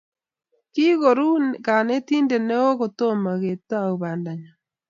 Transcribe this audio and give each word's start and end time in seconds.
Kikuro 0.73 1.27
kanetindet 1.65 2.43
neo 2.49 2.69
kotomo 2.79 3.31
ketou 3.43 3.91
banda 4.01 4.31
nyo 4.39 4.51